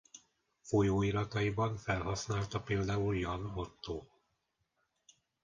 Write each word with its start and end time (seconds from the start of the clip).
Folyóirataiban 0.61 1.77
felhasználta 1.77 2.61
például 2.61 3.17
Jan 3.17 3.51
Otto. 3.55 4.05